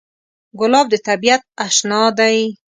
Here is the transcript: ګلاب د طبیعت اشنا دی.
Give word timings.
ګلاب 0.59 0.85
د 0.91 0.95
طبیعت 1.07 1.41
اشنا 1.65 2.01
دی. 2.17 2.37